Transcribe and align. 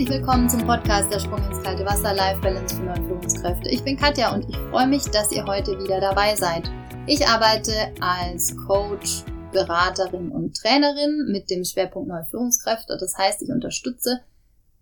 Herzlich 0.00 0.18
willkommen 0.18 0.48
zum 0.48 0.66
Podcast 0.66 1.12
Der 1.12 1.20
Sprung 1.20 1.44
ins 1.46 1.62
kalte 1.62 1.84
Wasser 1.84 2.14
Life 2.14 2.40
Balance 2.40 2.74
für 2.74 2.84
neue 2.84 3.06
Führungskräfte. 3.06 3.68
Ich 3.68 3.84
bin 3.84 3.98
Katja 3.98 4.32
und 4.32 4.48
ich 4.48 4.56
freue 4.70 4.86
mich, 4.86 5.04
dass 5.04 5.30
ihr 5.30 5.44
heute 5.44 5.78
wieder 5.78 6.00
dabei 6.00 6.34
seid. 6.36 6.70
Ich 7.06 7.26
arbeite 7.26 7.92
als 8.00 8.56
Coach, 8.66 9.24
Beraterin 9.52 10.30
und 10.30 10.56
Trainerin 10.56 11.28
mit 11.30 11.50
dem 11.50 11.66
Schwerpunkt 11.66 12.08
neue 12.08 12.24
Führungskräfte. 12.24 12.96
Das 12.98 13.18
heißt, 13.18 13.42
ich 13.42 13.50
unterstütze 13.50 14.22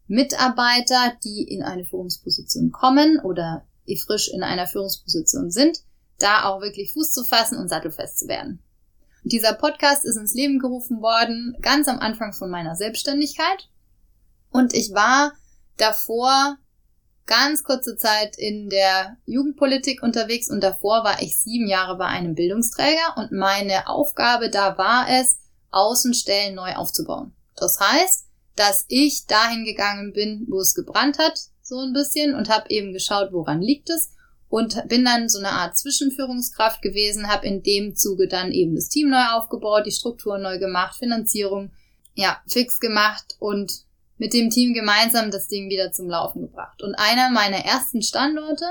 Mitarbeiter, 0.07 1.15
die 1.25 1.43
in 1.43 1.64
eine 1.64 1.85
Führungsposition 1.85 2.71
kommen 2.71 3.19
oder 3.19 3.66
frisch 4.07 4.30
in 4.32 4.45
einer 4.45 4.69
Führungsposition 4.69 5.50
sind, 5.50 5.80
da 6.20 6.45
auch 6.45 6.61
wirklich 6.61 6.92
Fuß 6.92 7.11
zu 7.11 7.25
fassen 7.25 7.59
und 7.59 7.69
sattelfest 7.69 8.20
zu 8.20 8.28
werden. 8.28 8.62
Dieser 9.25 9.55
Podcast 9.55 10.05
ist 10.05 10.16
ins 10.16 10.34
Leben 10.34 10.61
gerufen 10.61 11.03
worden, 11.03 11.56
ganz 11.61 11.89
am 11.89 11.98
Anfang 11.98 12.33
von 12.33 12.50
meiner 12.50 12.77
Selbstständigkeit. 12.77 13.69
Und 14.51 14.75
ich 14.75 14.93
war 14.93 15.33
davor 15.77 16.56
ganz 17.27 17.62
kurze 17.62 17.97
Zeit 17.97 18.37
in 18.39 18.70
der 18.70 19.16
Jugendpolitik 19.27 20.02
unterwegs 20.02 20.51
und 20.51 20.62
davor 20.62 21.05
war 21.05 21.23
ich 21.23 21.39
sieben 21.39 21.69
Jahre 21.69 21.97
bei 21.97 22.06
einem 22.06 22.34
Bildungsträger 22.34 23.16
und 23.16 23.33
meine 23.33 23.87
Aufgabe 23.87 24.51
da 24.51 24.79
war 24.79 25.06
es, 25.09 25.39
Außenstellen 25.70 26.55
neu 26.55 26.75
aufzubauen. 26.75 27.34
Das 27.55 27.79
heißt, 27.79 28.25
dass 28.56 28.87
ich 28.89 29.27
dahin 29.27 29.65
gegangen 29.65 30.15
bin, 30.15 30.47
wo 30.48 30.61
es 30.61 30.75
gebrannt 30.75 31.19
hat, 31.19 31.39
so 31.62 31.78
ein 31.80 31.92
bisschen 31.92 32.34
und 32.34 32.48
habe 32.48 32.70
eben 32.70 32.95
geschaut, 32.95 33.33
woran 33.33 33.61
liegt 33.61 33.91
es 33.91 34.12
und 34.48 34.89
bin 34.89 35.05
dann 35.05 35.28
so 35.28 35.39
eine 35.39 35.51
Art 35.51 35.77
Zwischenführungskraft 35.77 36.80
gewesen, 36.80 37.28
habe 37.28 37.47
in 37.47 37.62
dem 37.62 37.94
Zuge 37.94 38.27
dann 38.27 38.50
eben 38.50 38.75
das 38.75 38.89
Team 38.89 39.11
neu 39.11 39.25
aufgebaut, 39.33 39.84
die 39.84 39.92
Strukturen 39.92 40.42
neu 40.42 40.59
gemacht, 40.59 40.98
Finanzierung 40.98 41.70
ja 42.15 42.39
fix 42.48 42.81
gemacht 42.81 43.37
und 43.39 43.84
mit 44.19 44.34
dem 44.34 44.50
Team 44.50 44.74
gemeinsam 44.74 45.30
das 45.30 45.48
Ding 45.48 45.70
wieder 45.70 45.92
zum 45.92 46.08
Laufen 46.08 46.42
gebracht. 46.42 46.83
Und 46.83 46.94
einer 46.97 47.30
meiner 47.30 47.64
ersten 47.64 48.02
Standorte 48.02 48.66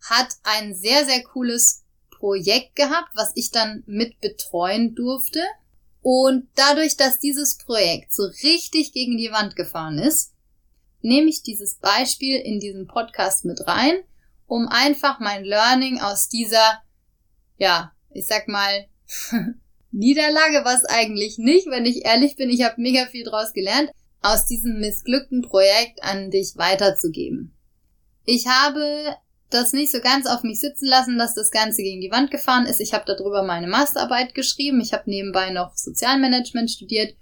hat 0.00 0.28
ein 0.44 0.74
sehr, 0.74 1.04
sehr 1.04 1.22
cooles 1.24 1.84
Projekt 2.10 2.76
gehabt, 2.76 3.10
was 3.14 3.32
ich 3.34 3.50
dann 3.50 3.82
mit 3.86 4.20
betreuen 4.20 4.94
durfte. 4.94 5.42
Und 6.02 6.48
dadurch, 6.54 6.96
dass 6.96 7.18
dieses 7.18 7.58
Projekt 7.58 8.14
so 8.14 8.24
richtig 8.44 8.92
gegen 8.92 9.16
die 9.16 9.32
Wand 9.32 9.56
gefahren 9.56 9.98
ist, 9.98 10.32
nehme 11.02 11.28
ich 11.28 11.42
dieses 11.42 11.76
Beispiel 11.76 12.36
in 12.38 12.60
diesen 12.60 12.86
Podcast 12.86 13.44
mit 13.44 13.66
rein, 13.66 13.96
um 14.46 14.68
einfach 14.68 15.18
mein 15.18 15.44
Learning 15.44 16.00
aus 16.00 16.28
dieser, 16.28 16.82
ja, 17.58 17.92
ich 18.10 18.26
sag 18.26 18.48
mal, 18.48 18.86
Niederlage, 19.90 20.64
was 20.64 20.84
eigentlich 20.84 21.38
nicht, 21.38 21.66
wenn 21.68 21.86
ich 21.86 22.04
ehrlich 22.04 22.36
bin, 22.36 22.50
ich 22.50 22.62
habe 22.62 22.80
mega 22.80 23.06
viel 23.06 23.24
draus 23.24 23.52
gelernt, 23.52 23.90
aus 24.22 24.46
diesem 24.46 24.80
missglückten 24.80 25.42
Projekt 25.42 26.02
an 26.02 26.30
dich 26.30 26.56
weiterzugeben. 26.56 27.54
Ich 28.24 28.46
habe 28.46 29.16
das 29.50 29.72
nicht 29.72 29.92
so 29.92 30.00
ganz 30.00 30.26
auf 30.26 30.42
mich 30.42 30.60
sitzen 30.60 30.86
lassen, 30.86 31.18
dass 31.18 31.34
das 31.34 31.50
Ganze 31.50 31.82
gegen 31.82 32.00
die 32.00 32.10
Wand 32.10 32.30
gefahren 32.30 32.66
ist. 32.66 32.80
Ich 32.80 32.92
habe 32.92 33.04
darüber 33.06 33.44
meine 33.44 33.68
Masterarbeit 33.68 34.34
geschrieben. 34.34 34.80
Ich 34.80 34.92
habe 34.92 35.08
nebenbei 35.08 35.50
noch 35.50 35.76
Sozialmanagement 35.76 36.70
studiert. 36.70 37.14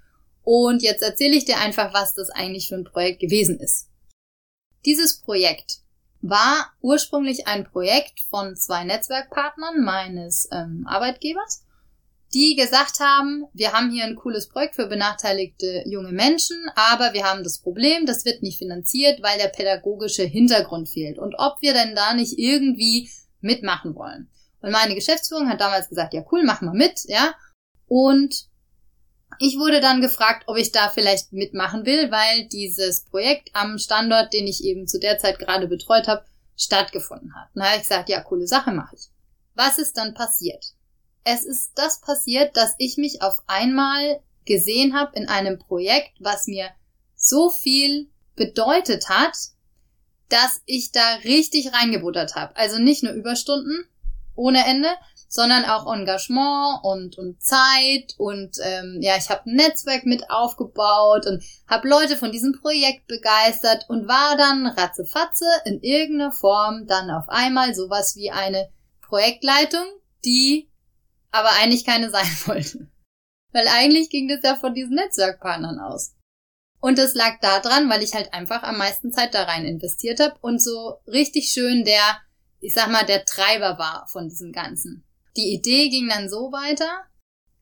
Und 0.42 0.82
jetzt 0.82 1.02
erzähle 1.02 1.36
ich 1.36 1.44
dir 1.44 1.58
einfach, 1.58 1.92
was 1.92 2.14
das 2.14 2.30
eigentlich 2.30 2.68
für 2.68 2.76
ein 2.76 2.84
Projekt 2.84 3.20
gewesen 3.20 3.58
ist. 3.60 3.88
Dieses 4.84 5.20
Projekt 5.20 5.80
war 6.20 6.72
ursprünglich 6.80 7.46
ein 7.46 7.64
Projekt 7.64 8.20
von 8.30 8.56
zwei 8.56 8.84
Netzwerkpartnern 8.84 9.82
meines 9.82 10.48
ähm, 10.52 10.86
Arbeitgebers 10.86 11.63
die 12.34 12.56
gesagt 12.56 13.00
haben, 13.00 13.46
wir 13.52 13.72
haben 13.72 13.90
hier 13.90 14.04
ein 14.04 14.16
cooles 14.16 14.48
Projekt 14.48 14.74
für 14.74 14.86
benachteiligte 14.86 15.84
junge 15.86 16.12
Menschen, 16.12 16.56
aber 16.74 17.12
wir 17.12 17.24
haben 17.24 17.45
das 17.45 17.61
Problem, 17.61 18.06
das 18.06 18.24
wird 18.24 18.42
nicht 18.42 18.58
finanziert, 18.58 19.22
weil 19.22 19.39
der 19.39 19.48
pädagogische 19.48 20.24
Hintergrund 20.24 20.89
fehlt. 20.89 21.18
Und 21.18 21.36
ob 21.39 21.62
wir 21.62 21.72
denn 21.72 21.95
da 21.95 22.12
nicht 22.12 22.39
irgendwie 22.39 23.08
mitmachen 23.40 23.95
wollen. 23.95 24.30
Und 24.61 24.72
meine 24.72 24.95
Geschäftsführung 24.95 25.48
hat 25.48 25.61
damals 25.61 25.89
gesagt, 25.89 26.12
ja 26.12 26.24
cool, 26.33 26.42
machen 26.42 26.67
wir 26.67 26.74
mit, 26.74 27.05
ja. 27.06 27.34
Und 27.86 28.48
ich 29.39 29.58
wurde 29.58 29.80
dann 29.80 30.01
gefragt, 30.01 30.45
ob 30.46 30.56
ich 30.56 30.72
da 30.72 30.89
vielleicht 30.89 31.33
mitmachen 31.33 31.86
will, 31.86 32.11
weil 32.11 32.48
dieses 32.48 33.05
Projekt 33.05 33.51
am 33.52 33.78
Standort, 33.78 34.33
den 34.33 34.46
ich 34.46 34.64
eben 34.64 34.86
zu 34.86 34.98
der 34.98 35.18
Zeit 35.18 35.39
gerade 35.39 35.68
betreut 35.68 36.08
habe, 36.08 36.24
stattgefunden 36.56 37.34
hat. 37.34 37.48
Habe 37.58 37.77
ich 37.77 37.83
gesagt, 37.83 38.08
ja, 38.08 38.20
coole 38.20 38.46
Sache 38.46 38.72
mache 38.72 38.96
ich. 38.96 39.08
Was 39.55 39.78
ist 39.78 39.96
dann 39.96 40.14
passiert? 40.14 40.64
Es 41.24 41.45
ist 41.45 41.73
das 41.74 42.01
passiert, 42.01 42.57
dass 42.57 42.74
ich 42.79 42.96
mich 42.96 43.23
auf 43.23 43.42
einmal 43.46 44.20
gesehen 44.45 44.95
habe 44.95 45.17
in 45.17 45.29
einem 45.29 45.58
Projekt, 45.58 46.12
was 46.20 46.46
mir 46.46 46.68
so 47.17 47.51
viel 47.51 48.11
bedeutet 48.36 49.08
hat, 49.08 49.36
dass 50.29 50.63
ich 50.67 50.92
da 50.92 51.17
richtig 51.24 51.73
reingebuttert 51.73 52.34
habe. 52.34 52.57
Also 52.57 52.79
nicht 52.79 53.02
nur 53.02 53.13
Überstunden 53.13 53.86
ohne 54.34 54.67
Ende, 54.67 54.89
sondern 55.29 55.64
auch 55.64 55.92
Engagement 55.92 56.80
und, 56.84 57.18
und 57.18 57.42
Zeit 57.42 58.14
und 58.18 58.57
ähm, 58.63 58.98
ja, 59.01 59.17
ich 59.17 59.29
habe 59.30 59.51
ein 59.51 59.57
Netzwerk 59.57 60.07
mit 60.07 60.30
aufgebaut 60.30 61.27
und 61.27 61.42
habe 61.67 61.89
Leute 61.89 62.17
von 62.17 62.30
diesem 62.30 62.52
Projekt 62.52 63.07
begeistert 63.07 63.86
und 63.89 64.07
war 64.07 64.36
dann 64.36 64.67
ratzefatze 64.67 65.46
in 65.64 65.80
irgendeiner 65.80 66.33
Form 66.33 66.86
dann 66.86 67.11
auf 67.11 67.29
einmal 67.29 67.74
sowas 67.74 68.14
wie 68.17 68.30
eine 68.30 68.68
Projektleitung, 69.02 69.84
die 70.24 70.68
aber 71.34 71.50
eigentlich 71.56 71.84
keine 71.84 72.11
sein 72.11 72.30
wollte. 72.46 72.89
Weil 73.52 73.67
eigentlich 73.68 74.08
ging 74.08 74.28
das 74.28 74.40
ja 74.42 74.56
von 74.56 74.72
diesen 74.72 74.95
Netzwerkpartnern 74.95 75.80
aus. 75.80 76.14
Und 76.80 76.98
das 76.98 77.14
lag 77.14 77.40
daran, 77.40 77.89
weil 77.89 78.02
ich 78.02 78.14
halt 78.14 78.33
einfach 78.33 78.62
am 78.62 78.78
meisten 78.78 79.12
Zeit 79.12 79.34
da 79.34 79.45
rein 79.45 79.64
investiert 79.64 80.20
habe 80.20 80.36
und 80.42 80.62
so 80.62 80.98
richtig 81.06 81.48
schön 81.50 81.84
der, 81.84 82.18
ich 82.61 82.74
sag 82.74 82.90
mal, 82.90 83.05
der 83.05 83.24
Treiber 83.24 83.78
war 83.78 84.06
von 84.08 84.28
diesem 84.28 84.52
Ganzen. 84.52 85.05
Die 85.36 85.55
Idee 85.55 85.89
ging 85.89 86.08
dann 86.08 86.28
so 86.28 86.52
weiter, 86.52 87.05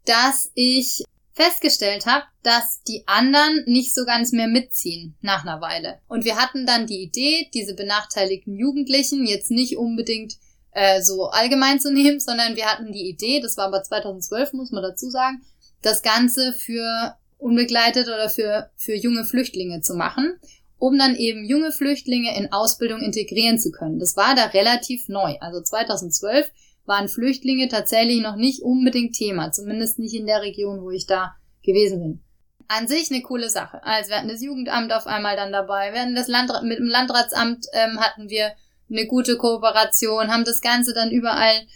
dass 0.04 0.50
ich 0.54 1.04
festgestellt 1.34 2.04
habe, 2.04 2.24
dass 2.42 2.82
die 2.82 3.04
anderen 3.06 3.64
nicht 3.66 3.94
so 3.94 4.04
ganz 4.04 4.32
mehr 4.32 4.48
mitziehen 4.48 5.16
nach 5.22 5.42
einer 5.46 5.60
Weile. 5.60 6.00
Und 6.08 6.24
wir 6.24 6.36
hatten 6.36 6.66
dann 6.66 6.86
die 6.86 7.02
Idee, 7.02 7.48
diese 7.54 7.74
benachteiligten 7.74 8.56
Jugendlichen 8.56 9.24
jetzt 9.24 9.50
nicht 9.50 9.78
unbedingt 9.78 10.34
äh, 10.72 11.02
so 11.02 11.26
allgemein 11.26 11.80
zu 11.80 11.92
nehmen, 11.92 12.20
sondern 12.20 12.56
wir 12.56 12.66
hatten 12.66 12.92
die 12.92 13.08
Idee, 13.08 13.40
das 13.40 13.56
war 13.56 13.66
aber 13.66 13.82
2012, 13.82 14.52
muss 14.54 14.72
man 14.72 14.82
dazu 14.82 15.10
sagen, 15.10 15.42
das 15.82 16.02
Ganze 16.02 16.52
für 16.52 17.16
unbegleitet 17.38 18.06
oder 18.06 18.28
für, 18.28 18.70
für 18.76 18.94
junge 18.94 19.24
Flüchtlinge 19.24 19.80
zu 19.80 19.94
machen, 19.94 20.38
um 20.78 20.96
dann 20.96 21.16
eben 21.16 21.44
junge 21.44 21.72
Flüchtlinge 21.72 22.36
in 22.36 22.52
Ausbildung 22.52 23.00
integrieren 23.00 23.58
zu 23.58 23.70
können. 23.70 23.98
Das 23.98 24.16
war 24.16 24.34
da 24.34 24.46
relativ 24.46 25.08
neu. 25.08 25.36
Also 25.40 25.60
2012 25.60 26.50
waren 26.86 27.08
Flüchtlinge 27.08 27.68
tatsächlich 27.68 28.20
noch 28.20 28.36
nicht 28.36 28.62
unbedingt 28.62 29.14
Thema, 29.14 29.52
zumindest 29.52 29.98
nicht 29.98 30.14
in 30.14 30.26
der 30.26 30.42
Region, 30.42 30.82
wo 30.82 30.90
ich 30.90 31.06
da 31.06 31.34
gewesen 31.62 32.00
bin. 32.00 32.22
An 32.68 32.88
sich 32.88 33.10
eine 33.10 33.22
coole 33.22 33.50
Sache. 33.50 33.82
Also 33.84 34.10
wir 34.10 34.18
hatten 34.18 34.28
das 34.28 34.42
Jugendamt 34.42 34.92
auf 34.92 35.06
einmal 35.06 35.36
dann 35.36 35.52
dabei, 35.52 35.92
wir 35.92 36.00
hatten 36.00 36.14
das 36.14 36.28
Landrat, 36.28 36.64
mit 36.64 36.78
dem 36.78 36.86
Landratsamt 36.86 37.66
ähm, 37.72 38.00
hatten 38.00 38.28
wir 38.28 38.52
eine 38.92 39.06
gute 39.06 39.36
Kooperation, 39.36 40.30
haben 40.30 40.44
das 40.44 40.60
Ganze 40.60 40.92
dann 40.92 41.10
überall 41.10 41.66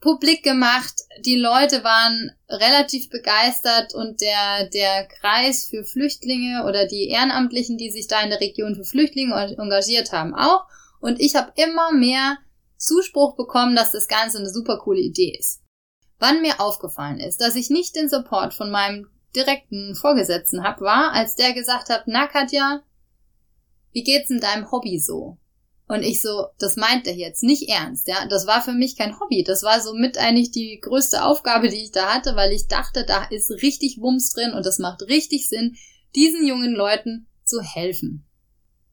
publik 0.00 0.42
gemacht. 0.42 0.94
Die 1.24 1.36
Leute 1.36 1.84
waren 1.84 2.32
relativ 2.48 3.10
begeistert 3.10 3.94
und 3.94 4.20
der, 4.20 4.68
der 4.68 5.06
Kreis 5.06 5.68
für 5.68 5.84
Flüchtlinge 5.84 6.64
oder 6.66 6.86
die 6.86 7.08
Ehrenamtlichen, 7.08 7.76
die 7.76 7.90
sich 7.90 8.06
da 8.06 8.22
in 8.22 8.30
der 8.30 8.40
Region 8.40 8.74
für 8.74 8.84
Flüchtlinge 8.84 9.34
engagiert 9.58 10.12
haben, 10.12 10.34
auch. 10.34 10.64
Und 11.00 11.20
ich 11.20 11.34
habe 11.34 11.52
immer 11.56 11.92
mehr 11.92 12.38
Zuspruch 12.76 13.36
bekommen, 13.36 13.76
dass 13.76 13.92
das 13.92 14.08
Ganze 14.08 14.38
eine 14.38 14.50
super 14.50 14.78
coole 14.78 15.00
Idee 15.00 15.36
ist. 15.38 15.62
Wann 16.18 16.42
mir 16.42 16.60
aufgefallen 16.60 17.18
ist, 17.18 17.40
dass 17.40 17.56
ich 17.56 17.70
nicht 17.70 17.96
den 17.96 18.08
Support 18.08 18.54
von 18.54 18.70
meinem 18.70 19.08
direkten 19.34 19.94
Vorgesetzten 19.94 20.62
hab, 20.62 20.80
war, 20.80 21.12
als 21.12 21.34
der 21.34 21.52
gesagt 21.52 21.88
hat, 21.88 22.02
na 22.06 22.26
Katja, 22.26 22.82
wie 23.92 24.02
geht's 24.02 24.30
in 24.30 24.40
deinem 24.40 24.70
Hobby 24.70 24.98
so? 24.98 25.38
Und 25.90 26.04
ich 26.04 26.22
so, 26.22 26.46
das 26.60 26.76
meint 26.76 27.08
er 27.08 27.16
jetzt 27.16 27.42
nicht 27.42 27.68
ernst, 27.68 28.06
ja. 28.06 28.24
Das 28.28 28.46
war 28.46 28.62
für 28.62 28.72
mich 28.72 28.96
kein 28.96 29.18
Hobby. 29.18 29.42
Das 29.42 29.64
war 29.64 29.80
so 29.80 29.92
mit 29.92 30.18
eigentlich 30.18 30.52
die 30.52 30.78
größte 30.80 31.24
Aufgabe, 31.24 31.68
die 31.68 31.82
ich 31.82 31.90
da 31.90 32.14
hatte, 32.14 32.36
weil 32.36 32.52
ich 32.52 32.68
dachte, 32.68 33.04
da 33.04 33.24
ist 33.24 33.50
richtig 33.50 33.98
Wumms 34.00 34.32
drin 34.32 34.52
und 34.52 34.64
das 34.64 34.78
macht 34.78 35.02
richtig 35.02 35.48
Sinn, 35.48 35.74
diesen 36.14 36.46
jungen 36.46 36.74
Leuten 36.74 37.26
zu 37.44 37.60
helfen. 37.60 38.24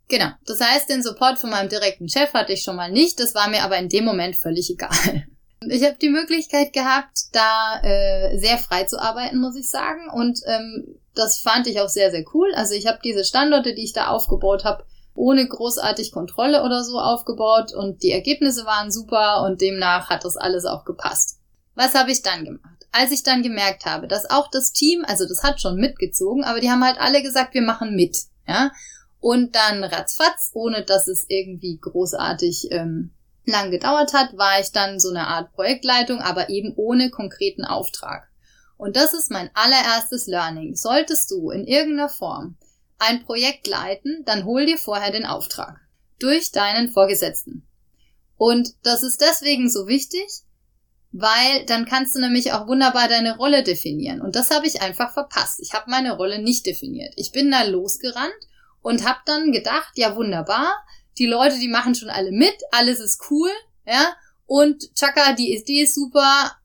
Genau. 0.08 0.30
Das 0.48 0.60
heißt, 0.60 0.90
den 0.90 1.04
Support 1.04 1.38
von 1.38 1.52
meinem 1.52 1.70
direkten 1.70 2.10
Chef 2.10 2.34
hatte 2.34 2.54
ich 2.54 2.64
schon 2.64 2.76
mal 2.76 2.92
nicht. 2.92 3.20
Das 3.20 3.36
war 3.36 3.48
mir 3.48 3.62
aber 3.62 3.78
in 3.78 3.90
dem 3.90 4.04
Moment 4.04 4.36
völlig 4.36 4.68
egal. 4.72 5.28
Ich 5.70 5.84
habe 5.84 5.98
die 6.02 6.10
Möglichkeit 6.10 6.74
gehabt, 6.74 7.26
da 7.32 7.80
äh, 7.84 8.40
sehr 8.40 8.58
frei 8.58 8.86
zu 8.86 9.00
arbeiten, 9.00 9.40
muss 9.40 9.56
ich 9.56 9.70
sagen. 9.70 10.10
Und 10.12 10.40
ähm, 10.48 11.00
das 11.14 11.42
fand 11.42 11.68
ich 11.68 11.80
auch 11.80 11.90
sehr, 11.90 12.10
sehr 12.10 12.26
cool. 12.34 12.56
Also 12.56 12.74
ich 12.74 12.88
habe 12.88 12.98
diese 13.04 13.24
Standorte, 13.24 13.76
die 13.76 13.84
ich 13.84 13.94
da 13.94 14.08
aufgebaut 14.08 14.64
habe, 14.64 14.84
ohne 15.18 15.48
großartig 15.48 16.12
Kontrolle 16.12 16.64
oder 16.64 16.84
so 16.84 17.00
aufgebaut 17.00 17.74
und 17.74 18.04
die 18.04 18.12
Ergebnisse 18.12 18.66
waren 18.66 18.92
super 18.92 19.44
und 19.44 19.62
demnach 19.62 20.10
hat 20.10 20.24
das 20.24 20.38
alles 20.38 20.66
auch 20.66 20.86
gepasst. 20.86 21.40
Was 21.76 21.96
habe 21.96 22.12
ich 22.12 22.22
dann 22.22 22.46
gemacht? 22.46 22.88
Als 22.92 23.12
ich 23.12 23.24
dann 23.24 23.44
gemerkt 23.44 23.86
habe, 23.86 24.08
dass 24.08 24.30
auch 24.30 24.50
das 24.50 24.72
Team, 24.72 25.04
also 25.06 25.28
das 25.28 25.44
hat 25.44 25.60
schon 25.60 25.76
mitgezogen, 25.76 26.44
aber 26.44 26.60
die 26.60 26.70
haben 26.70 26.84
halt 26.84 27.00
alle 27.00 27.22
gesagt, 27.22 27.54
wir 27.54 27.62
machen 27.62 27.96
mit, 27.96 28.18
ja. 28.48 28.72
Und 29.20 29.56
dann 29.56 29.84
ratzfatz, 29.84 30.52
ohne 30.54 30.84
dass 30.84 31.08
es 31.08 31.26
irgendwie 31.28 31.80
großartig 31.80 32.72
ähm, 32.72 33.12
lang 33.46 33.72
gedauert 33.72 34.14
hat, 34.14 34.38
war 34.38 34.60
ich 34.60 34.72
dann 34.72 35.00
so 35.00 35.10
eine 35.10 35.28
Art 35.28 35.52
Projektleitung, 35.54 36.20
aber 36.20 36.50
eben 36.50 36.74
ohne 36.76 37.10
konkreten 37.10 37.66
Auftrag. 37.66 38.30
Und 38.78 38.96
das 38.96 39.14
ist 39.14 39.32
mein 39.32 39.50
allererstes 39.56 40.28
Learning. 40.28 40.76
Solltest 40.76 41.32
du 41.32 41.50
in 41.50 41.66
irgendeiner 41.66 42.10
Form 42.10 42.57
ein 43.00 43.24
Projekt 43.24 43.68
leiten, 43.68 44.24
dann 44.26 44.46
hol 44.46 44.66
dir 44.66 44.78
vorher 44.78 45.12
den 45.12 45.26
Auftrag. 45.26 45.80
Durch 46.20 46.52
deinen 46.52 46.92
Vorgesetzten. 46.92 47.68
Und 48.38 48.74
das 48.84 49.04
ist 49.04 49.22
deswegen 49.22 49.70
so 49.70 49.88
wichtig, 49.88 50.28
weil 51.12 51.66
dann 51.66 51.86
kannst 51.86 52.16
du 52.16 52.20
nämlich 52.20 52.54
auch 52.54 52.68
wunderbar 52.68 53.08
deine 53.08 53.38
Rolle 53.38 53.64
definieren. 53.64 54.22
Und 54.22 54.36
das 54.36 54.52
habe 54.52 54.68
ich 54.68 54.82
einfach 54.82 55.14
verpasst. 55.14 55.60
Ich 55.62 55.74
habe 55.74 55.90
meine 55.90 56.16
Rolle 56.16 56.42
nicht 56.42 56.66
definiert. 56.66 57.14
Ich 57.16 57.32
bin 57.32 57.52
da 57.52 57.64
losgerannt 57.64 58.34
und 58.82 59.08
habe 59.08 59.20
dann 59.26 59.52
gedacht, 59.52 59.92
ja 59.96 60.16
wunderbar, 60.16 60.72
die 61.18 61.26
Leute, 61.26 61.58
die 61.60 61.68
machen 61.68 61.96
schon 61.96 62.10
alle 62.10 62.32
mit, 62.32 62.56
alles 62.72 63.00
ist 63.00 63.22
cool, 63.32 63.50
ja, 63.86 64.16
und 64.46 64.94
Chaka, 64.96 65.34
die 65.34 65.56
Idee 65.56 65.82
ist 65.84 65.96
super, 65.96 66.56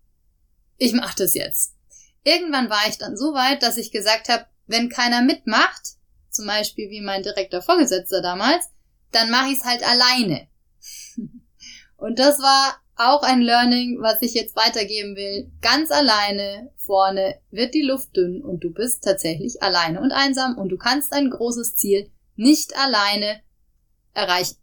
ich 0.77 0.93
mache 0.93 1.17
das 1.17 1.35
jetzt. 1.35 1.75
Irgendwann 2.23 2.71
war 2.71 2.87
ich 2.89 2.99
dann 2.99 3.17
so 3.17 3.35
weit, 3.35 3.63
dass 3.63 3.77
ich 3.77 3.91
gesagt 3.91 4.29
habe, 4.29 4.47
wenn 4.67 4.89
keiner 4.89 5.23
mitmacht, 5.23 5.97
zum 6.33 6.47
Beispiel 6.47 6.91
wie 6.91 7.01
mein 7.01 7.23
direkter 7.23 7.63
Vorgesetzter 7.63 8.23
damals, 8.23 8.71
dann 9.11 9.31
mache 9.31 9.51
ich 9.51 9.59
es 9.59 9.65
halt 9.65 9.83
alleine. 9.83 10.49
Und 11.97 12.19
das 12.19 12.39
war 12.41 12.83
auch 12.97 13.23
ein 13.23 13.41
Learning, 13.41 13.99
was 14.01 14.21
ich 14.23 14.35
jetzt 14.35 14.57
weitergeben 14.57 15.17
will. 15.17 15.51
Ganz 15.61 15.91
alleine 15.91 16.71
vorne 16.77 17.41
wird 17.51 17.75
die 17.75 17.83
Luft 17.83 18.17
dünn 18.17 18.43
und 18.43 18.65
du 18.65 18.71
bist 18.71 19.05
tatsächlich 19.05 19.63
alleine 19.63 20.01
und 20.01 20.13
einsam 20.13 20.59
und 20.59 20.69
du 20.69 20.77
kannst 20.77 21.13
ein 21.13 21.31
großes 21.31 21.77
Ziel 21.77 22.11
nicht 22.37 22.77
alleine 22.77 23.41
erreichen. 24.15 24.57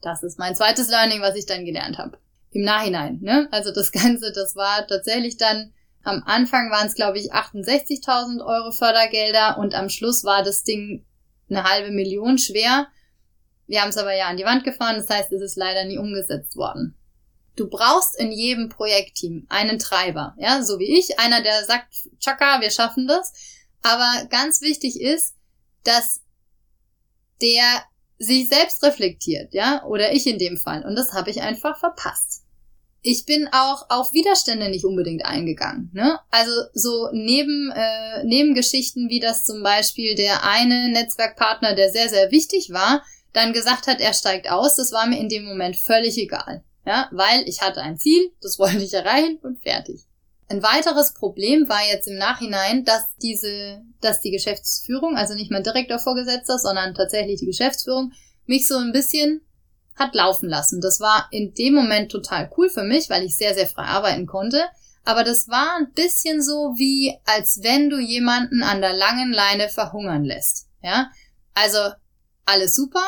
Das 0.00 0.22
ist 0.22 0.38
mein 0.38 0.54
zweites 0.54 0.88
Learning, 0.88 1.20
was 1.20 1.36
ich 1.36 1.46
dann 1.46 1.64
gelernt 1.64 1.98
habe. 1.98 2.18
Im 2.50 2.62
Nachhinein, 2.62 3.18
ne? 3.20 3.48
Also 3.50 3.72
das 3.72 3.92
Ganze, 3.92 4.32
das 4.32 4.56
war 4.56 4.86
tatsächlich 4.86 5.36
dann, 5.36 5.72
am 6.04 6.22
Anfang 6.24 6.70
waren 6.70 6.86
es, 6.86 6.94
glaube 6.94 7.18
ich, 7.18 7.32
68.000 7.32 8.44
Euro 8.44 8.72
Fördergelder 8.72 9.58
und 9.58 9.74
am 9.74 9.88
Schluss 9.88 10.24
war 10.24 10.42
das 10.42 10.62
Ding 10.62 11.04
eine 11.50 11.64
halbe 11.64 11.90
Million 11.90 12.38
schwer. 12.38 12.88
Wir 13.66 13.82
haben 13.82 13.90
es 13.90 13.98
aber 13.98 14.14
ja 14.14 14.28
an 14.28 14.36
die 14.36 14.44
Wand 14.44 14.64
gefahren, 14.64 14.96
das 14.96 15.10
heißt, 15.10 15.32
es 15.32 15.42
ist 15.42 15.56
leider 15.56 15.84
nie 15.84 15.98
umgesetzt 15.98 16.56
worden. 16.56 16.94
Du 17.56 17.68
brauchst 17.68 18.18
in 18.18 18.30
jedem 18.30 18.68
Projektteam 18.68 19.46
einen 19.48 19.78
Treiber, 19.78 20.34
ja, 20.38 20.62
so 20.62 20.78
wie 20.78 20.98
ich, 20.98 21.18
einer, 21.18 21.42
der 21.42 21.64
sagt, 21.64 21.92
Chaka, 22.20 22.60
wir 22.60 22.70
schaffen 22.70 23.06
das. 23.06 23.32
Aber 23.82 24.26
ganz 24.30 24.60
wichtig 24.62 25.00
ist, 25.00 25.34
dass 25.84 26.22
der 27.40 27.84
sich 28.18 28.48
selbst 28.48 28.82
reflektiert, 28.82 29.54
ja, 29.54 29.84
oder 29.84 30.12
ich 30.12 30.26
in 30.26 30.38
dem 30.38 30.56
Fall. 30.56 30.84
Und 30.84 30.96
das 30.96 31.12
habe 31.12 31.30
ich 31.30 31.40
einfach 31.40 31.78
verpasst. 31.78 32.37
Ich 33.00 33.24
bin 33.26 33.48
auch 33.52 33.86
auf 33.90 34.12
Widerstände 34.12 34.68
nicht 34.68 34.84
unbedingt 34.84 35.24
eingegangen. 35.24 35.90
Ne? 35.92 36.18
Also 36.30 36.52
so 36.74 37.08
neben, 37.12 37.70
äh, 37.74 38.24
Nebengeschichten 38.24 39.08
wie 39.08 39.20
das 39.20 39.44
zum 39.44 39.62
Beispiel 39.62 40.14
der 40.14 40.44
eine 40.44 40.88
Netzwerkpartner, 40.90 41.74
der 41.74 41.90
sehr, 41.90 42.08
sehr 42.08 42.30
wichtig 42.30 42.70
war, 42.70 43.02
dann 43.32 43.52
gesagt 43.52 43.86
hat, 43.86 44.00
er 44.00 44.14
steigt 44.14 44.50
aus, 44.50 44.74
das 44.74 44.92
war 44.92 45.06
mir 45.06 45.18
in 45.18 45.28
dem 45.28 45.44
Moment 45.44 45.76
völlig 45.76 46.18
egal. 46.18 46.64
Ja, 46.84 47.08
weil 47.12 47.46
ich 47.46 47.60
hatte 47.60 47.82
ein 47.82 47.98
Ziel, 47.98 48.32
das 48.40 48.58
wollte 48.58 48.78
ich 48.82 48.94
erreichen 48.94 49.38
und 49.42 49.62
fertig. 49.62 50.06
Ein 50.48 50.62
weiteres 50.62 51.12
Problem 51.12 51.68
war 51.68 51.86
jetzt 51.86 52.08
im 52.08 52.16
Nachhinein, 52.16 52.84
dass 52.84 53.02
diese, 53.22 53.82
dass 54.00 54.22
die 54.22 54.30
Geschäftsführung, 54.30 55.14
also 55.14 55.34
nicht 55.34 55.50
mein 55.50 55.62
direkter 55.62 55.98
Vorgesetzter, 55.98 56.58
sondern 56.58 56.94
tatsächlich 56.94 57.40
die 57.40 57.46
Geschäftsführung, 57.46 58.12
mich 58.46 58.66
so 58.66 58.76
ein 58.78 58.92
bisschen 58.92 59.42
hat 59.98 60.14
laufen 60.14 60.48
lassen. 60.48 60.80
Das 60.80 61.00
war 61.00 61.28
in 61.30 61.54
dem 61.54 61.74
Moment 61.74 62.10
total 62.10 62.50
cool 62.56 62.70
für 62.70 62.84
mich, 62.84 63.10
weil 63.10 63.24
ich 63.24 63.36
sehr, 63.36 63.54
sehr 63.54 63.66
frei 63.66 63.84
arbeiten 63.84 64.26
konnte. 64.26 64.64
Aber 65.04 65.24
das 65.24 65.48
war 65.48 65.76
ein 65.76 65.92
bisschen 65.92 66.42
so 66.42 66.74
wie, 66.76 67.16
als 67.24 67.60
wenn 67.62 67.88
du 67.88 67.98
jemanden 67.98 68.62
an 68.62 68.80
der 68.80 68.92
langen 68.92 69.32
Leine 69.32 69.68
verhungern 69.68 70.24
lässt. 70.24 70.66
Ja, 70.82 71.10
also 71.54 71.78
alles 72.44 72.74
super, 72.74 73.04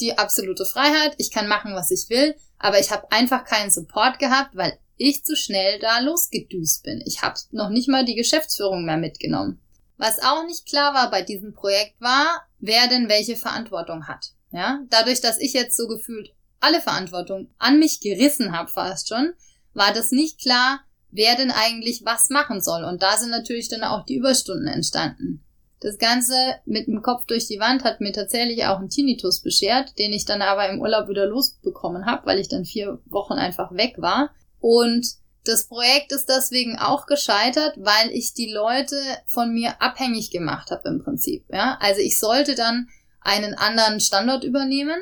die 0.00 0.18
absolute 0.18 0.64
Freiheit, 0.64 1.14
ich 1.18 1.30
kann 1.30 1.48
machen, 1.48 1.74
was 1.74 1.90
ich 1.90 2.10
will, 2.10 2.34
aber 2.58 2.78
ich 2.80 2.90
habe 2.90 3.10
einfach 3.10 3.44
keinen 3.44 3.70
Support 3.70 4.18
gehabt, 4.18 4.56
weil 4.56 4.78
ich 4.96 5.24
zu 5.24 5.36
schnell 5.36 5.78
da 5.78 5.98
losgedüst 6.00 6.84
bin. 6.84 7.02
Ich 7.06 7.22
habe 7.22 7.38
noch 7.50 7.70
nicht 7.70 7.88
mal 7.88 8.04
die 8.04 8.14
Geschäftsführung 8.14 8.84
mehr 8.84 8.96
mitgenommen. 8.96 9.60
Was 9.96 10.22
auch 10.22 10.44
nicht 10.46 10.66
klar 10.66 10.94
war 10.94 11.10
bei 11.10 11.22
diesem 11.22 11.54
Projekt 11.54 12.00
war, 12.00 12.42
wer 12.58 12.88
denn 12.88 13.08
welche 13.08 13.36
Verantwortung 13.36 14.08
hat. 14.08 14.32
Ja, 14.52 14.80
dadurch, 14.90 15.20
dass 15.20 15.38
ich 15.38 15.52
jetzt 15.52 15.76
so 15.76 15.88
gefühlt 15.88 16.34
alle 16.60 16.80
Verantwortung 16.80 17.48
an 17.58 17.78
mich 17.78 18.00
gerissen 18.00 18.56
habe 18.56 18.70
fast 18.70 19.08
schon, 19.08 19.32
war 19.74 19.92
das 19.92 20.12
nicht 20.12 20.40
klar, 20.40 20.80
wer 21.10 21.36
denn 21.36 21.50
eigentlich 21.50 22.02
was 22.04 22.30
machen 22.30 22.60
soll. 22.60 22.84
Und 22.84 23.02
da 23.02 23.16
sind 23.16 23.30
natürlich 23.30 23.68
dann 23.68 23.82
auch 23.82 24.04
die 24.04 24.16
Überstunden 24.16 24.68
entstanden. 24.68 25.44
Das 25.80 25.98
Ganze 25.98 26.34
mit 26.64 26.86
dem 26.86 27.02
Kopf 27.02 27.24
durch 27.26 27.48
die 27.48 27.58
Wand 27.58 27.82
hat 27.82 28.00
mir 28.00 28.12
tatsächlich 28.12 28.66
auch 28.66 28.78
einen 28.78 28.88
Tinnitus 28.88 29.40
beschert, 29.40 29.98
den 29.98 30.12
ich 30.12 30.24
dann 30.24 30.40
aber 30.40 30.68
im 30.68 30.80
Urlaub 30.80 31.08
wieder 31.08 31.26
losbekommen 31.26 32.06
habe, 32.06 32.24
weil 32.26 32.38
ich 32.38 32.48
dann 32.48 32.64
vier 32.64 33.00
Wochen 33.06 33.34
einfach 33.34 33.72
weg 33.72 33.96
war. 33.98 34.30
Und 34.60 35.04
das 35.44 35.66
Projekt 35.66 36.12
ist 36.12 36.28
deswegen 36.28 36.78
auch 36.78 37.06
gescheitert, 37.06 37.74
weil 37.78 38.10
ich 38.12 38.32
die 38.32 38.52
Leute 38.52 38.96
von 39.26 39.52
mir 39.52 39.82
abhängig 39.82 40.30
gemacht 40.30 40.70
habe 40.70 40.88
im 40.88 41.02
Prinzip. 41.02 41.44
Ja? 41.52 41.78
Also 41.80 42.00
ich 42.00 42.20
sollte 42.20 42.54
dann 42.54 42.88
einen 43.24 43.54
anderen 43.54 44.00
Standort 44.00 44.44
übernehmen 44.44 45.00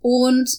und 0.00 0.50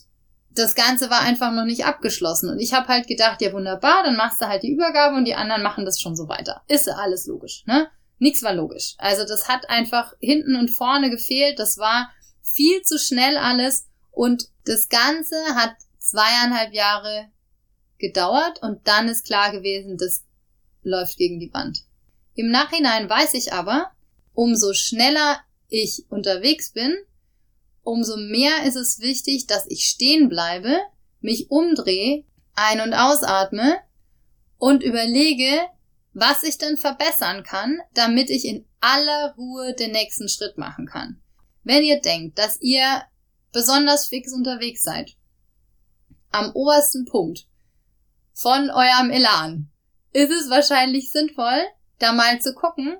das 0.56 0.76
Ganze 0.76 1.10
war 1.10 1.22
einfach 1.22 1.52
noch 1.52 1.66
nicht 1.66 1.86
abgeschlossen. 1.86 2.50
Und 2.50 2.60
ich 2.60 2.74
habe 2.74 2.88
halt 2.88 3.08
gedacht, 3.08 3.42
ja 3.42 3.52
wunderbar, 3.54 4.04
dann 4.04 4.16
machst 4.16 4.42
du 4.42 4.48
halt 4.48 4.64
die 4.64 4.72
Übergabe 4.72 5.16
und 5.16 5.26
die 5.26 5.36
anderen 5.36 5.64
machen 5.64 5.86
das 5.86 6.00
schon 6.00 6.16
so 6.16 6.28
weiter. 6.28 6.62
Ist 6.68 6.88
ja 6.88 6.94
alles 6.96 7.26
logisch, 7.26 7.64
ne? 7.66 7.88
Nichts 8.20 8.44
war 8.44 8.54
logisch. 8.54 8.94
Also 9.00 9.26
das 9.26 9.50
hat 9.50 9.70
einfach 9.70 10.14
hinten 10.20 10.56
und 10.56 10.70
vorne 10.70 11.10
gefehlt. 11.10 11.60
Das 11.60 11.78
war 11.78 12.12
viel 12.42 12.82
zu 12.84 13.00
schnell 13.00 13.38
alles. 13.38 13.88
Und 14.12 14.48
das 14.66 14.88
Ganze 14.88 15.36
hat 15.56 15.74
zweieinhalb 15.98 16.74
Jahre 16.74 17.28
gedauert 17.98 18.62
und 18.62 18.88
dann 18.88 19.08
ist 19.08 19.26
klar 19.26 19.52
gewesen, 19.52 19.98
das 19.98 20.24
läuft 20.84 21.18
gegen 21.18 21.40
die 21.40 21.54
Wand. 21.54 21.84
Im 22.36 22.50
Nachhinein 22.50 23.10
weiß 23.10 23.34
ich 23.34 23.54
aber, 23.54 23.92
umso 24.34 24.74
schneller 24.74 25.40
ich 25.74 26.06
unterwegs 26.10 26.72
bin, 26.72 26.96
umso 27.82 28.16
mehr 28.16 28.64
ist 28.66 28.76
es 28.76 29.00
wichtig, 29.00 29.48
dass 29.48 29.66
ich 29.68 29.86
stehen 29.86 30.30
bleibe, 30.30 30.78
mich 31.20 31.50
umdrehe, 31.50 32.26
ein- 32.54 32.82
und 32.82 32.94
ausatme 32.94 33.80
und 34.60 34.84
überlege, 34.84 35.68
was 36.14 36.44
ich 36.44 36.60
denn 36.60 36.78
verbessern 36.78 37.44
kann, 37.44 37.80
damit 37.96 38.30
ich 38.30 38.46
in 38.46 38.68
aller 38.82 39.34
Ruhe 39.36 39.74
den 39.74 39.92
nächsten 39.92 40.30
Schritt 40.30 40.60
machen 40.60 40.86
kann. 40.86 41.20
Wenn 41.64 41.84
ihr 41.84 42.00
denkt, 42.00 42.38
dass 42.38 42.62
ihr 42.62 43.04
besonders 43.52 44.06
fix 44.06 44.32
unterwegs 44.32 44.84
seid, 44.84 45.16
am 46.30 46.52
obersten 46.52 47.06
Punkt, 47.06 47.48
von 48.34 48.70
eurem 48.70 49.10
Elan, 49.10 49.72
ist 50.12 50.32
es 50.32 50.52
wahrscheinlich 50.52 51.12
sinnvoll, 51.12 51.64
da 51.98 52.14
mal 52.14 52.40
zu 52.42 52.54
gucken, 52.54 52.98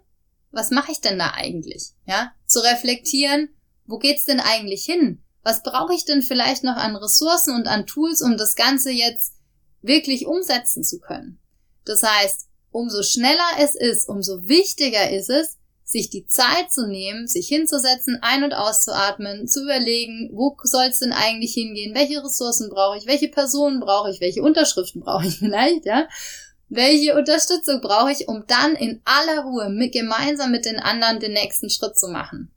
was 0.54 0.70
mache 0.70 0.92
ich 0.92 1.02
denn 1.02 1.20
da 1.20 1.32
eigentlich? 1.34 1.90
Ja, 2.06 2.32
zu 2.46 2.60
reflektieren, 2.60 3.50
wo 3.86 3.98
geht's 3.98 4.26
denn 4.26 4.40
eigentlich 4.40 4.86
hin? 4.86 5.22
Was 5.42 5.64
brauche 5.64 5.94
ich 5.94 6.06
denn 6.06 6.22
vielleicht 6.22 6.64
noch 6.64 6.78
an 6.78 6.96
Ressourcen 6.96 7.54
und 7.54 7.68
an 7.68 7.86
Tools, 7.86 8.22
um 8.22 8.38
das 8.38 8.56
Ganze 8.56 8.92
jetzt 8.92 9.34
wirklich 9.82 10.26
umsetzen 10.26 10.84
zu 10.84 11.00
können? 11.00 11.40
Das 11.84 12.04
heißt, 12.04 12.48
umso 12.72 13.04
schneller 13.04 13.50
es 13.60 13.76
ist, 13.76 14.08
umso 14.08 14.48
wichtiger 14.48 15.12
ist 15.12 15.30
es, 15.30 15.58
sich 15.84 16.10
die 16.10 16.26
Zeit 16.28 16.72
zu 16.72 16.88
nehmen, 16.88 17.28
sich 17.28 17.48
hinzusetzen, 17.48 18.20
ein- 18.22 18.44
und 18.44 18.54
auszuatmen, 18.54 19.48
zu 19.48 19.64
überlegen, 19.64 20.30
wo 20.34 20.56
soll 20.64 20.86
es 20.86 21.00
denn 21.00 21.12
eigentlich 21.12 21.54
hingehen, 21.54 21.94
welche 21.94 22.24
Ressourcen 22.24 22.70
brauche 22.70 22.98
ich, 22.98 23.06
welche 23.06 23.28
Personen 23.28 23.80
brauche 23.80 24.10
ich, 24.10 24.22
welche 24.22 24.42
Unterschriften 24.44 25.02
brauche 25.02 25.28
ich 25.28 25.36
vielleicht, 25.40 25.86
ja, 25.86 26.08
welche 26.76 27.16
Unterstützung 27.16 27.82
brauche 27.82 28.12
ich, 28.12 28.28
um 28.28 28.46
dann 28.48 28.76
in 28.76 29.02
aller 29.06 29.42
Ruhe 29.44 29.70
mit, 29.70 29.94
gemeinsam 29.94 30.52
mit 30.52 30.66
den 30.66 30.80
anderen 30.80 31.20
den 31.20 31.34
nächsten 31.34 31.70
Schritt 31.70 31.98
zu 31.98 32.08
machen. 32.08 32.52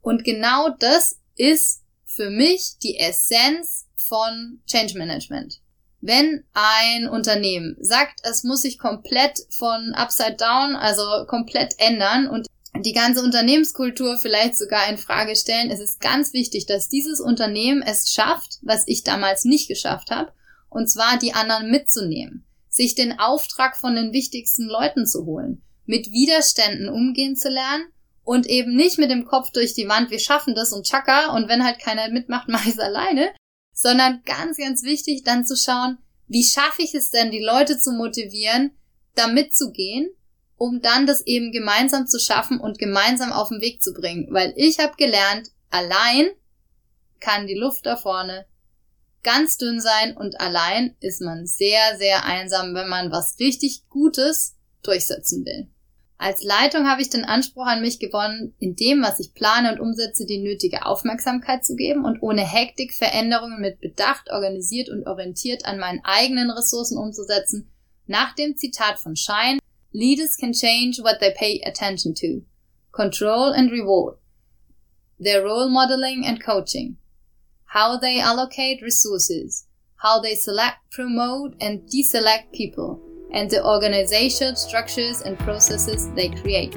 Und 0.00 0.24
genau 0.24 0.70
das 0.80 1.20
ist 1.36 1.82
für 2.04 2.30
mich 2.30 2.78
die 2.82 2.98
Essenz 2.98 3.86
von 3.96 4.60
Change 4.66 4.98
Management. 4.98 5.60
Wenn 6.00 6.44
ein 6.52 7.08
Unternehmen 7.08 7.76
sagt, 7.80 8.20
es 8.24 8.42
muss 8.42 8.62
sich 8.62 8.78
komplett 8.78 9.38
von 9.50 9.94
Upside 9.94 10.34
Down, 10.34 10.74
also 10.74 11.26
komplett 11.26 11.74
ändern 11.78 12.26
und 12.26 12.48
die 12.80 12.92
ganze 12.92 13.22
Unternehmenskultur 13.22 14.18
vielleicht 14.20 14.58
sogar 14.58 14.88
in 14.88 14.98
Frage 14.98 15.36
stellen. 15.36 15.70
Es 15.70 15.78
ist 15.78 16.00
ganz 16.00 16.32
wichtig, 16.32 16.66
dass 16.66 16.88
dieses 16.88 17.20
Unternehmen 17.20 17.82
es 17.82 18.10
schafft, 18.10 18.58
was 18.62 18.82
ich 18.86 19.04
damals 19.04 19.44
nicht 19.44 19.68
geschafft 19.68 20.10
habe, 20.10 20.32
und 20.68 20.88
zwar 20.88 21.18
die 21.18 21.34
anderen 21.34 21.70
mitzunehmen, 21.70 22.44
sich 22.72 22.94
den 22.94 23.18
Auftrag 23.18 23.76
von 23.76 23.94
den 23.94 24.12
wichtigsten 24.12 24.64
Leuten 24.64 25.06
zu 25.06 25.26
holen, 25.26 25.62
mit 25.84 26.10
Widerständen 26.10 26.88
umgehen 26.88 27.36
zu 27.36 27.50
lernen 27.50 27.84
und 28.24 28.46
eben 28.46 28.74
nicht 28.74 28.98
mit 28.98 29.10
dem 29.10 29.26
Kopf 29.26 29.50
durch 29.52 29.74
die 29.74 29.88
Wand, 29.88 30.10
wir 30.10 30.18
schaffen 30.18 30.54
das 30.54 30.72
und 30.72 30.86
tschakka 30.86 31.36
und 31.36 31.48
wenn 31.48 31.64
halt 31.64 31.78
keiner 31.78 32.08
mitmacht, 32.08 32.48
mach 32.48 32.64
ich 32.64 32.72
es 32.72 32.78
alleine, 32.78 33.30
sondern 33.74 34.22
ganz, 34.24 34.56
ganz 34.56 34.82
wichtig 34.82 35.22
dann 35.22 35.44
zu 35.44 35.54
schauen, 35.54 35.98
wie 36.28 36.44
schaffe 36.44 36.80
ich 36.82 36.94
es 36.94 37.10
denn, 37.10 37.30
die 37.30 37.44
Leute 37.44 37.78
zu 37.78 37.92
motivieren, 37.92 38.72
da 39.14 39.26
mitzugehen, 39.28 40.10
um 40.56 40.80
dann 40.80 41.06
das 41.06 41.26
eben 41.26 41.52
gemeinsam 41.52 42.06
zu 42.06 42.18
schaffen 42.18 42.58
und 42.58 42.78
gemeinsam 42.78 43.32
auf 43.32 43.50
den 43.50 43.60
Weg 43.60 43.82
zu 43.82 43.92
bringen. 43.92 44.28
Weil 44.30 44.54
ich 44.56 44.78
habe 44.78 44.96
gelernt, 44.96 45.50
allein 45.68 46.30
kann 47.20 47.46
die 47.46 47.54
Luft 47.54 47.84
da 47.84 47.96
vorne 47.96 48.46
ganz 49.22 49.56
dünn 49.56 49.80
sein 49.80 50.16
und 50.16 50.40
allein 50.40 50.96
ist 51.00 51.20
man 51.20 51.46
sehr, 51.46 51.96
sehr 51.98 52.24
einsam, 52.24 52.74
wenn 52.74 52.88
man 52.88 53.10
was 53.10 53.38
richtig 53.38 53.88
Gutes 53.88 54.56
durchsetzen 54.82 55.44
will. 55.44 55.68
Als 56.18 56.44
Leitung 56.44 56.88
habe 56.88 57.02
ich 57.02 57.10
den 57.10 57.24
Anspruch 57.24 57.66
an 57.66 57.80
mich 57.80 57.98
gewonnen, 57.98 58.54
in 58.60 58.76
dem, 58.76 59.02
was 59.02 59.18
ich 59.18 59.34
plane 59.34 59.72
und 59.72 59.80
umsetze, 59.80 60.24
die 60.24 60.38
nötige 60.38 60.86
Aufmerksamkeit 60.86 61.64
zu 61.64 61.74
geben 61.74 62.04
und 62.04 62.22
ohne 62.22 62.42
Hektik 62.42 62.94
Veränderungen 62.94 63.60
mit 63.60 63.80
Bedacht, 63.80 64.30
organisiert 64.30 64.88
und 64.88 65.06
orientiert 65.06 65.64
an 65.64 65.80
meinen 65.80 66.00
eigenen 66.04 66.50
Ressourcen 66.50 66.96
umzusetzen, 66.96 67.72
nach 68.06 68.34
dem 68.34 68.56
Zitat 68.56 69.00
von 69.00 69.16
Shine, 69.16 69.58
Leaders 69.92 70.36
can 70.36 70.52
change 70.52 71.02
what 71.02 71.18
they 71.20 71.32
pay 71.32 71.60
attention 71.66 72.14
to. 72.14 72.42
Control 72.92 73.52
and 73.52 73.70
reward. 73.70 74.16
Their 75.18 75.44
role 75.44 75.68
modeling 75.68 76.24
and 76.24 76.40
coaching. 76.40 76.98
How 77.74 77.96
they 77.96 78.20
allocate 78.20 78.82
resources. 78.82 79.64
How 79.96 80.20
they 80.20 80.34
select, 80.34 80.76
promote 80.90 81.54
and 81.58 81.80
deselect 81.88 82.52
people 82.52 83.00
and 83.32 83.48
the 83.50 83.64
organization, 83.64 84.56
structures 84.56 85.22
and 85.22 85.38
processes 85.38 86.10
they 86.14 86.28
create. 86.28 86.76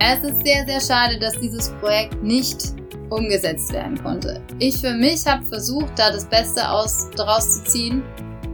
Es 0.00 0.24
ist 0.24 0.44
sehr, 0.44 0.66
sehr 0.66 0.80
schade, 0.80 1.20
dass 1.20 1.38
dieses 1.38 1.68
Projekt 1.78 2.20
nicht 2.20 2.74
umgesetzt 3.10 3.72
werden 3.72 4.02
konnte. 4.02 4.42
Ich 4.58 4.78
für 4.78 4.92
mich 4.92 5.24
habe 5.24 5.46
versucht, 5.46 5.96
da 5.96 6.10
das 6.10 6.28
Beste 6.28 6.68
aus, 6.68 7.08
daraus 7.14 7.58
zu 7.58 7.70
ziehen 7.70 8.02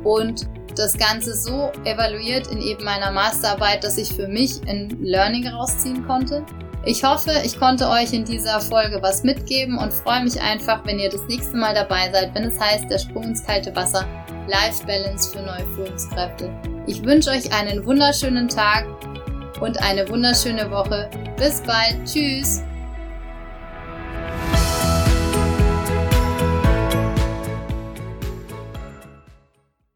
und 0.04 0.46
das 0.76 0.98
Ganze 0.98 1.34
so 1.34 1.72
evaluiert 1.86 2.48
in 2.48 2.60
eben 2.60 2.84
meiner 2.84 3.10
Masterarbeit, 3.10 3.82
dass 3.84 3.96
ich 3.96 4.12
für 4.12 4.28
mich 4.28 4.60
ein 4.68 4.90
Learning 5.00 5.46
rausziehen 5.46 6.06
konnte. 6.06 6.44
Ich 6.88 7.02
hoffe, 7.02 7.32
ich 7.44 7.58
konnte 7.58 7.88
euch 7.88 8.12
in 8.12 8.24
dieser 8.24 8.60
Folge 8.60 9.02
was 9.02 9.24
mitgeben 9.24 9.76
und 9.76 9.92
freue 9.92 10.22
mich 10.22 10.40
einfach, 10.40 10.86
wenn 10.86 11.00
ihr 11.00 11.10
das 11.10 11.22
nächste 11.22 11.56
Mal 11.56 11.74
dabei 11.74 12.12
seid, 12.12 12.32
wenn 12.32 12.44
es 12.44 12.60
heißt, 12.60 12.88
der 12.88 12.98
Sprung 12.98 13.24
ins 13.24 13.44
kalte 13.44 13.74
Wasser 13.74 14.06
Life 14.46 14.86
Balance 14.86 15.32
für 15.32 15.42
neue 15.42 15.66
Führungskräfte. 15.74 16.48
Ich 16.86 17.04
wünsche 17.04 17.30
euch 17.30 17.52
einen 17.52 17.84
wunderschönen 17.84 18.48
Tag 18.48 18.86
und 19.60 19.82
eine 19.82 20.08
wunderschöne 20.08 20.70
Woche. 20.70 21.10
Bis 21.36 21.60
bald. 21.62 22.04
Tschüss. 22.04 22.62